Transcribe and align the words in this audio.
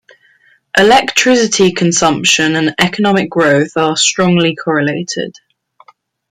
"Electricity 0.75 1.73
consumption 1.73 2.55
and 2.55 2.73
economic 2.79 3.29
growth 3.29 3.77
are 3.77 3.95
strongly 3.95 4.55
correlated". 4.55 5.35